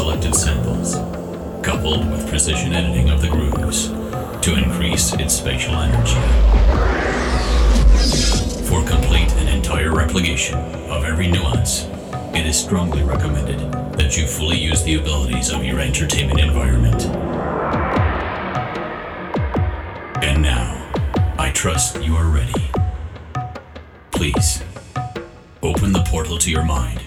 selected 0.00 0.34
samples, 0.34 0.94
coupled 1.62 2.10
with 2.10 2.26
precision 2.26 2.72
editing 2.72 3.10
of 3.10 3.20
the 3.20 3.28
grooves 3.28 3.88
to 4.40 4.56
increase 4.56 5.12
its 5.12 5.34
spatial 5.34 5.74
energy. 5.74 6.14
For 8.66 8.82
complete 8.88 9.30
and 9.34 9.46
entire 9.50 9.94
replication 9.94 10.56
of 10.88 11.04
every 11.04 11.26
nuance, 11.30 11.84
it 12.34 12.46
is 12.46 12.58
strongly 12.58 13.02
recommended 13.02 13.58
that 13.98 14.16
you 14.16 14.26
fully 14.26 14.56
use 14.56 14.82
the 14.84 14.94
abilities 14.94 15.52
of 15.52 15.64
your 15.64 15.80
entertainment 15.80 16.40
environment. 16.40 17.04
And 20.24 20.40
now, 20.40 20.90
I 21.38 21.50
trust 21.52 22.02
you 22.02 22.16
are 22.16 22.30
ready. 22.30 22.70
Please, 24.12 24.62
open 25.62 25.92
the 25.92 26.02
portal 26.08 26.38
to 26.38 26.50
your 26.50 26.64
mind 26.64 26.99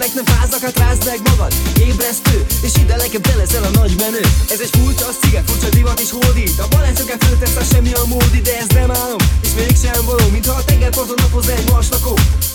Filmek 0.00 0.24
nem 0.24 0.34
fáznak, 0.34 0.60
hát 0.60 0.78
rázd 0.78 1.04
meg 1.04 1.20
magad. 1.30 1.52
Ébresztő, 1.88 2.46
és 2.66 2.72
ide 2.82 2.96
nekem 2.96 3.20
te 3.20 3.58
a 3.68 3.70
nagy 3.80 3.94
menő. 4.02 4.22
Ez 4.54 4.60
egy 4.60 4.72
furcsa 4.78 5.06
a 5.06 5.14
sziget, 5.20 5.50
furcsa 5.50 5.68
divat 5.68 6.00
és 6.00 6.10
hódít 6.10 6.58
A 6.58 6.66
balencöket 6.68 7.24
föltesz, 7.24 7.56
a 7.56 7.64
semmi 7.72 7.92
a 7.92 8.04
módi 8.06 8.40
De 8.42 8.58
ez 8.58 8.66
nem 8.78 8.90
álom, 8.90 9.22
és 9.42 9.52
mégsem 9.56 10.04
való 10.04 10.24
Mintha 10.32 10.52
a 10.52 10.64
tengerparton 10.64 11.18
napozna 11.24 11.52
egy 11.52 11.70
maslakó. 11.70 12.14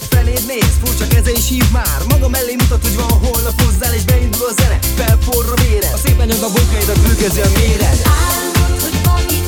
Feléd 0.09 0.45
néz, 0.47 0.73
furcsa 0.83 1.07
keze 1.07 1.31
és 1.31 1.47
hív 1.47 1.67
már. 1.71 1.99
Maga 2.09 2.27
mellé 2.29 2.55
mutat, 2.61 2.81
hogy 2.87 2.95
van 2.95 3.19
holnap 3.25 3.61
hozzá 3.61 3.93
És 3.93 4.03
beindul 4.03 4.45
a 4.51 4.53
zene, 4.61 4.77
felforra 4.99 5.55
vére 5.61 5.89
A 5.93 5.97
szép 6.03 6.19
anyag 6.19 6.43
a 6.47 6.49
bokaid, 6.55 6.89
a 6.93 6.95
a 7.47 7.49
méret 7.57 7.99
Álmod, 8.25 8.81
hogy 8.83 8.97
valaki 9.03 9.44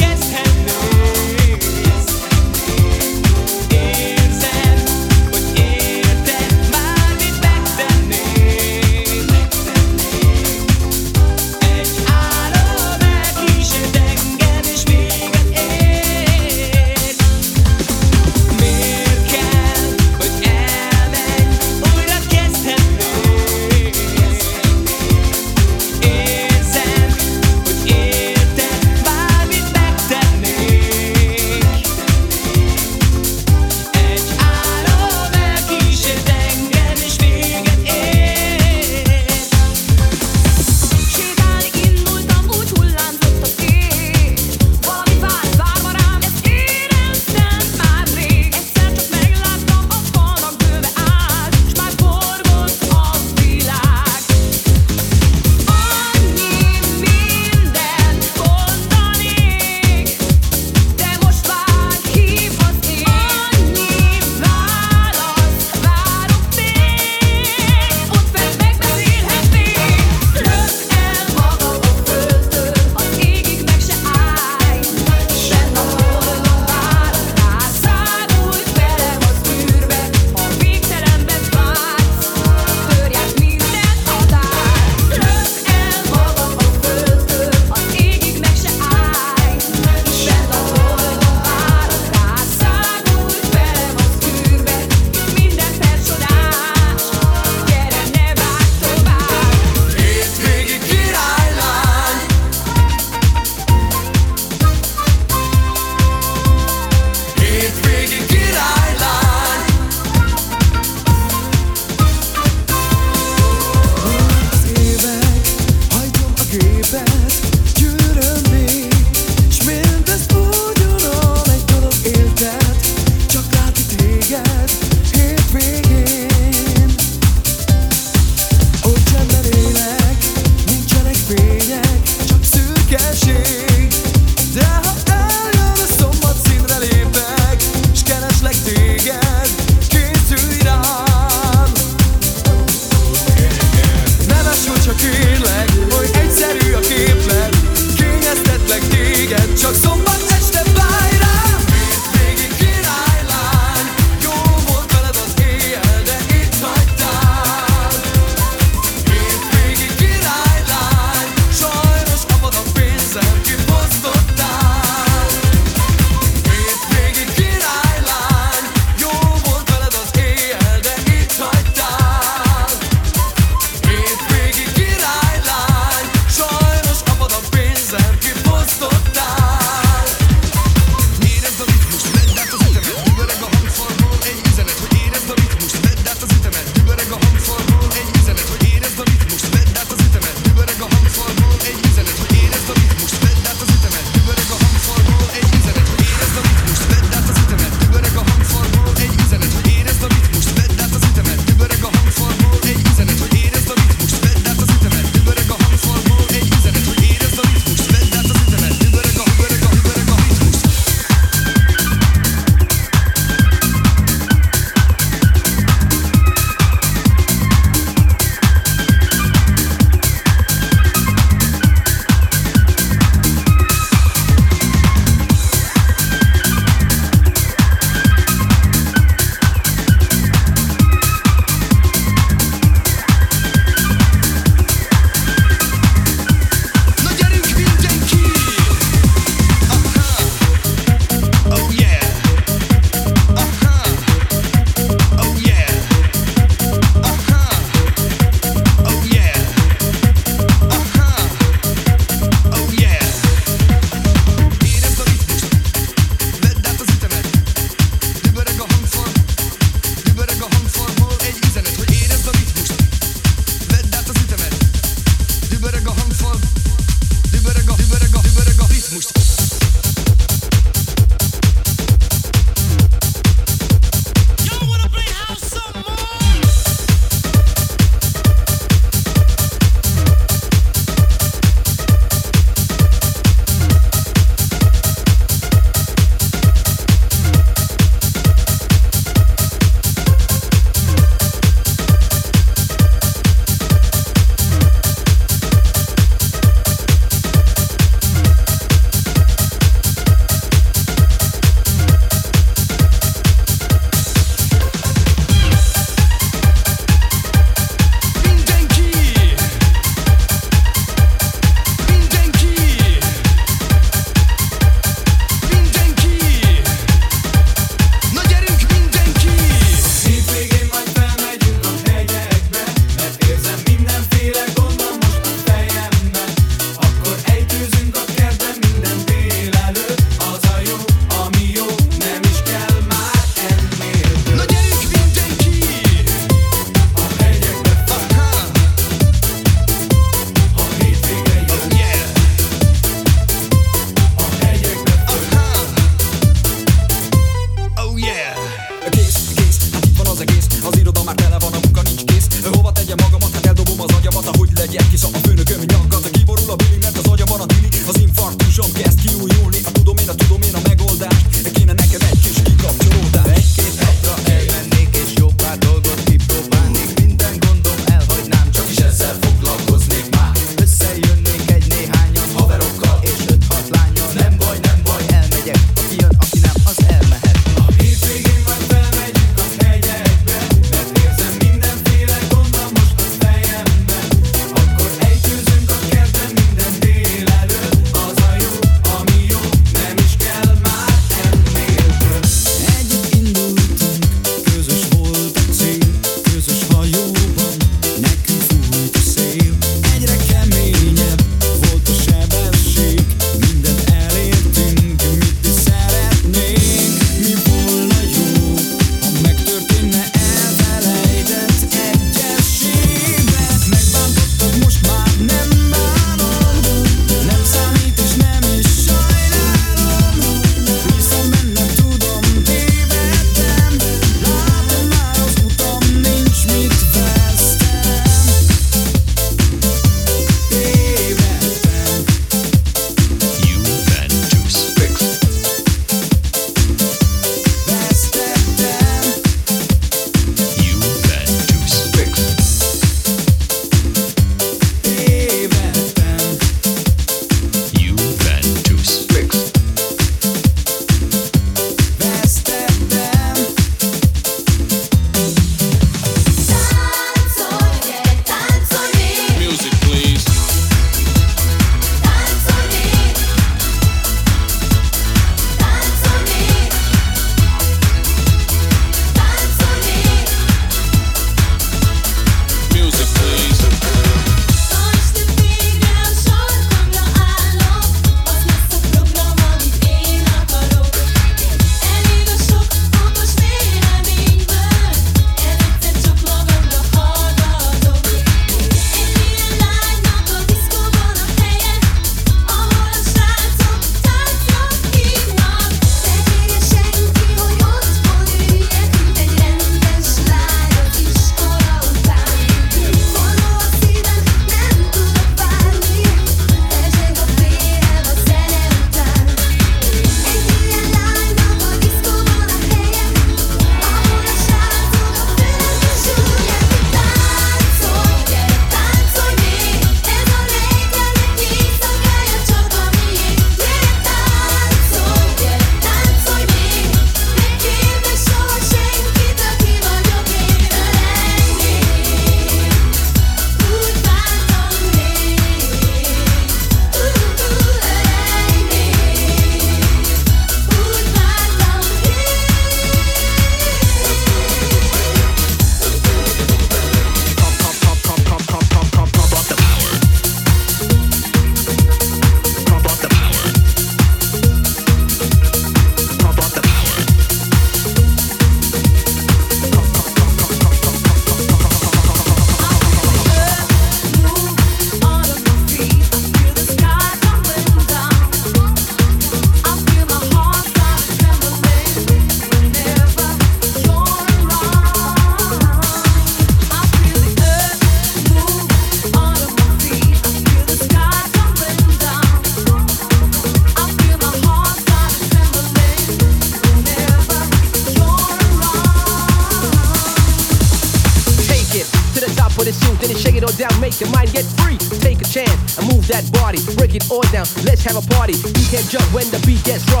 rough. 599.93 600.00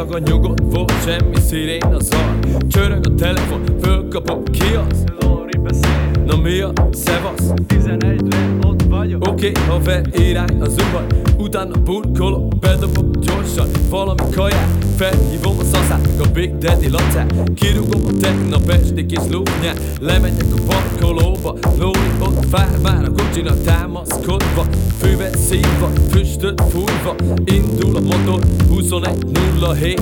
Éjszaka 0.00 0.18
nyugodt 0.18 0.62
volt, 0.72 0.92
semmi 1.04 1.36
szirén 1.36 1.82
a 1.82 2.00
zaj 2.00 2.38
Csörög 2.68 3.06
a 3.06 3.14
telefon, 3.14 3.64
fölkapom, 3.82 4.44
ki 4.44 4.74
az? 4.90 5.04
Lori 5.20 5.58
beszél 5.58 6.10
Na 6.26 6.36
mi 6.36 6.60
a 6.60 6.72
szevasz? 6.92 7.52
11-re 7.68 8.68
ott 8.68 8.82
vagyok 8.82 9.26
Oké, 9.28 9.48
okay, 9.48 9.64
haver, 9.66 10.08
irány 10.12 10.60
az 10.60 10.74
zuhaj 10.78 11.06
Utána 11.38 11.82
burkolok, 11.82 12.58
bedobok 12.58 13.16
gyorsan 13.16 13.68
Valami 13.90 14.22
kaját, 14.34 14.89
Felhívom 15.00 15.58
a 15.58 15.64
szaszát, 15.64 16.08
a 16.18 16.28
Big 16.32 16.58
Daddy 16.58 16.88
lacát. 16.88 17.34
Kirúgom 17.54 18.04
a 18.06 18.20
tegnap 18.20 18.68
esti 18.68 19.06
kis 19.06 19.18
lúgnyát 19.30 19.80
Lemegyek 20.00 20.46
a 20.56 20.62
parkolóba. 20.66 21.58
Lóri 21.78 22.10
ott 22.18 22.50
vár 22.50 22.78
már 22.82 23.04
a 23.04 23.10
kocsinak 23.10 23.62
támaszkodva. 23.62 24.66
Fővet 24.98 25.38
szívva, 25.38 25.90
füstöt 26.10 26.62
fújva. 26.70 27.14
Indul 27.44 27.96
a 27.96 28.00
motor 28.00 28.40
21.07 28.70 30.00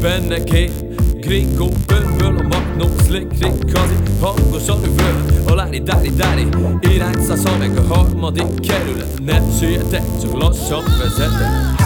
Benne 0.00 0.44
két 0.44 0.84
gringó 1.20 1.68
bömböl 1.86 2.38
A 2.38 2.42
magnó 2.42 2.86
slick 3.06 3.32
rikazi 3.32 3.94
Hangosan 4.20 4.78
üvöl. 4.84 5.24
A 5.46 5.54
lári 5.54 5.82
dári 5.82 6.10
dári 6.10 6.46
Irányszasza 6.80 7.56
meg 7.58 7.76
a 7.76 7.94
harmadik 7.94 8.60
kerület. 8.60 9.22
Nem 9.24 9.42
sietek, 9.58 10.04
csak 10.20 10.32
lassan 10.32 10.82
vezetek. 10.98 11.85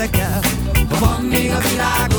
érdekel, 0.00 0.40
ha 0.88 0.98
van 0.98 1.22
még 1.22 1.50
a 1.50 1.58
világ. 1.58 2.09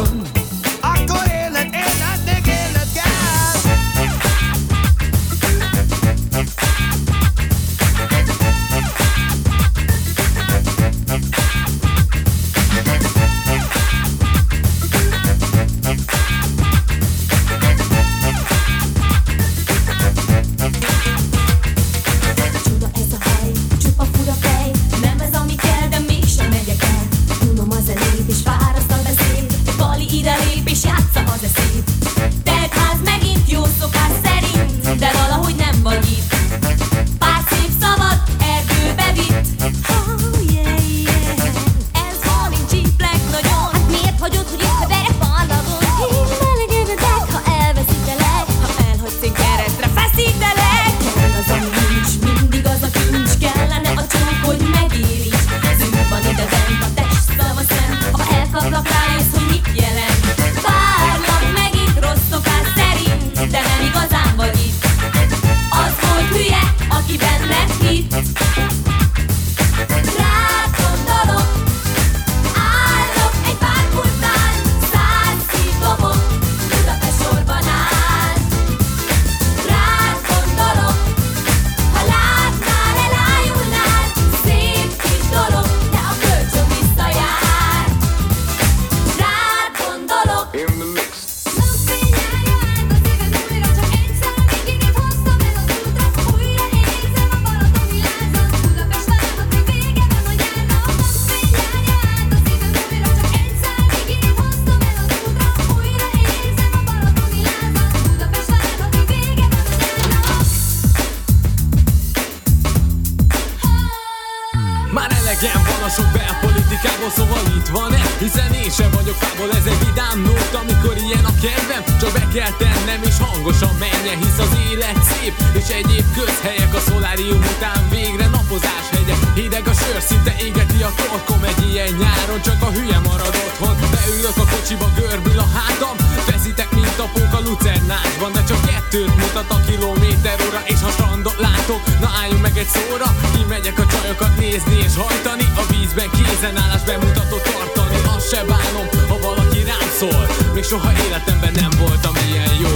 még 150.61 150.69
soha 150.69 150.91
életemben 151.05 151.51
nem 151.51 151.69
voltam 151.79 152.13
ilyen 152.27 152.53
jó. 152.61 152.69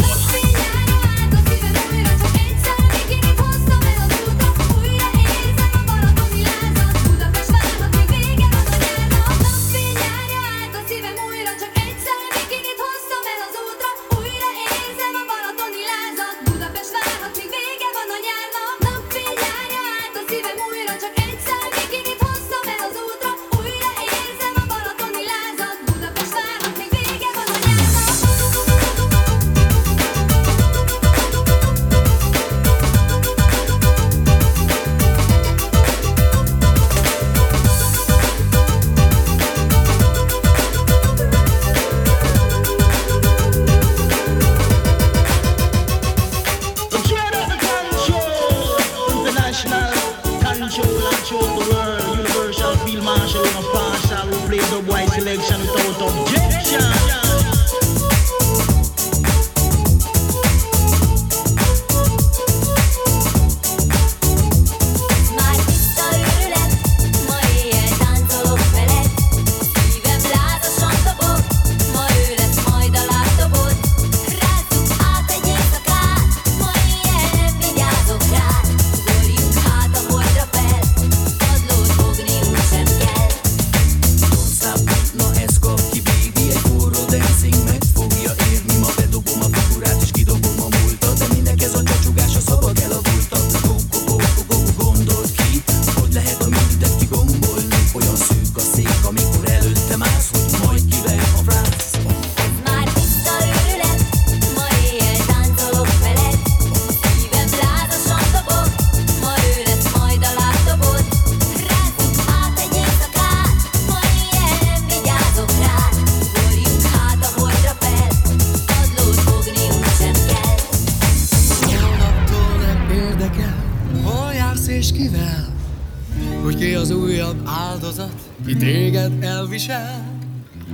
visel 129.55 130.03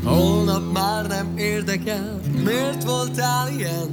Holnap 0.04 0.74
már 0.74 1.08
nem 1.08 1.38
érdekel 1.38 2.20
Miért 2.44 2.84
voltál 2.84 3.50
ilyen? 3.58 3.90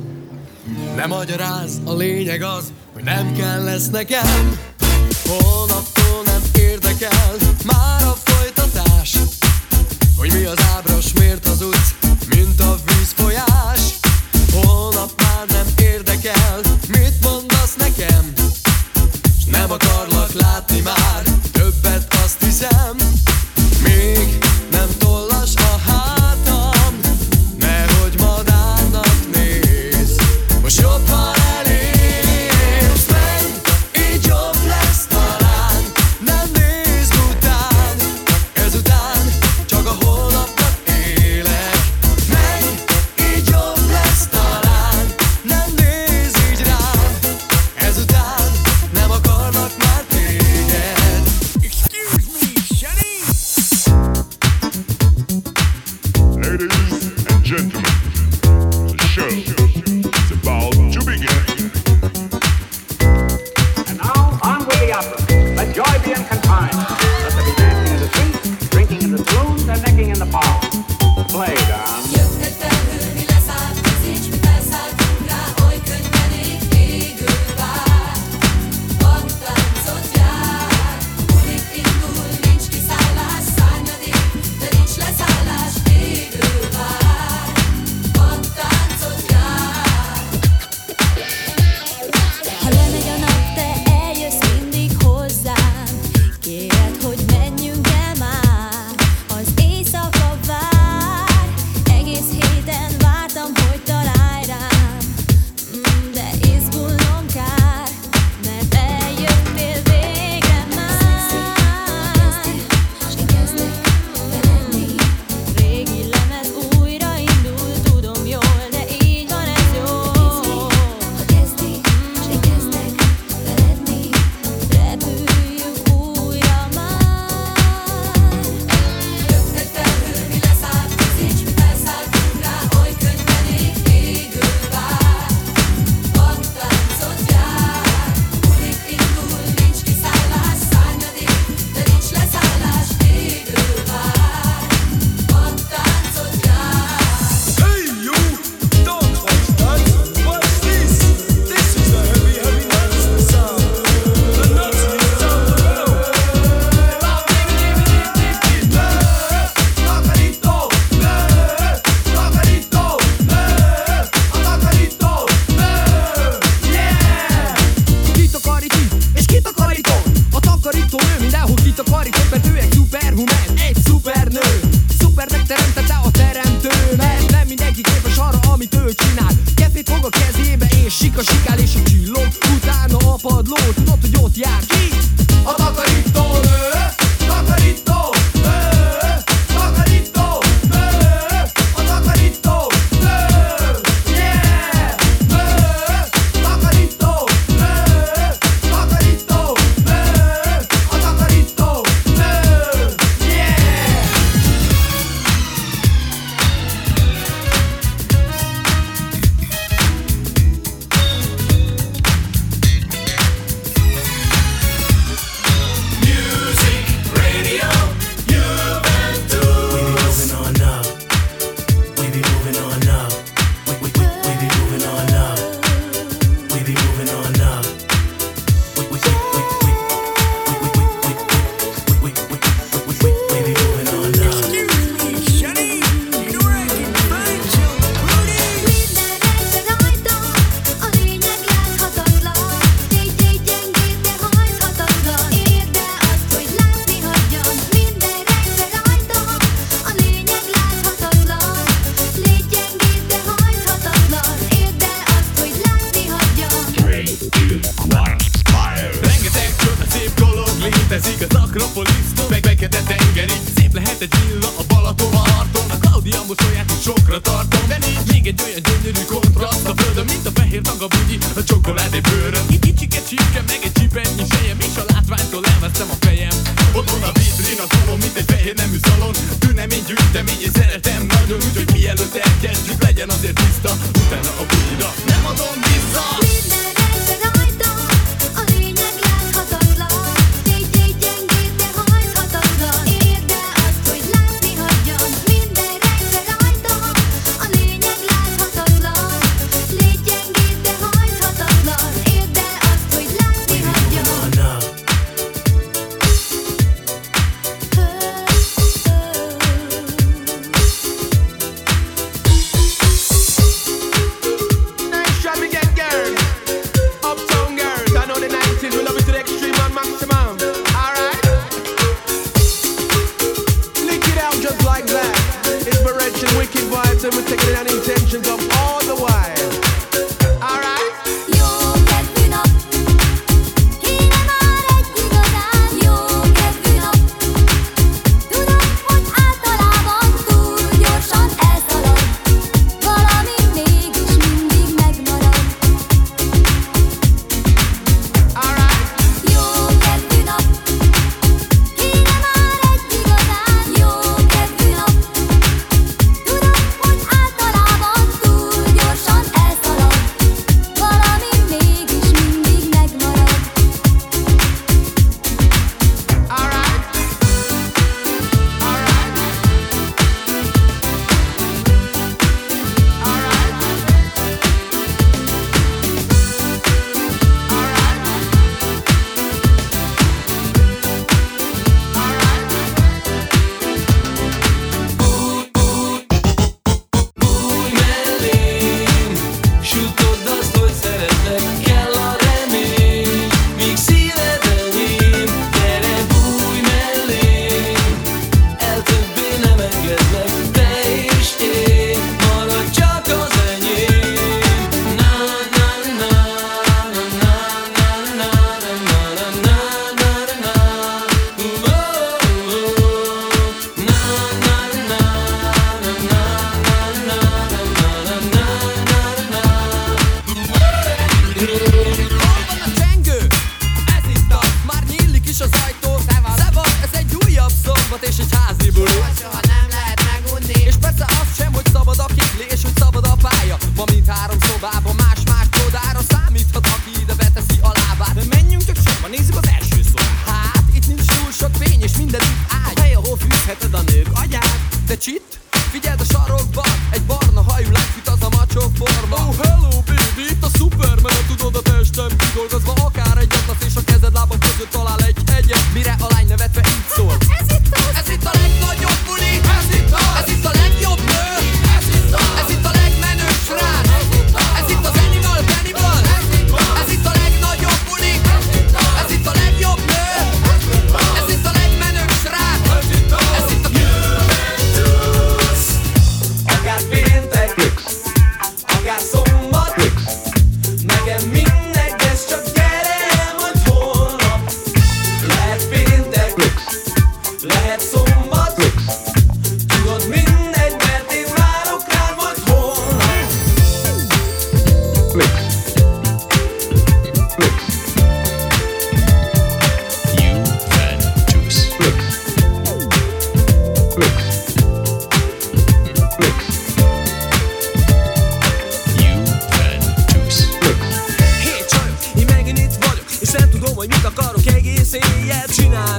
Nem 0.97 1.09
magyaráz, 1.09 1.81
a 1.85 1.95
lényeg 1.95 2.43
az 2.43 2.73
Hogy 2.93 3.03
nem 3.03 3.33
kell 3.33 3.65
lesz 3.65 3.91
nekem 3.91 4.59
Holnaptól 5.27 6.23
nem 6.25 6.43
érdekel 6.53 7.35
Már 7.65 8.03
a 8.03 8.17
folytatás 8.25 9.17
Hogy 10.17 10.33
mi 10.33 10.45
az 10.45 10.59
ábras, 10.77 11.13
miért 11.13 11.47
az 11.47 11.63
út 11.63 12.17
Mint 12.29 12.61
a 12.61 12.88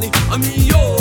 I'm 0.01 0.31
amigo 0.31 0.98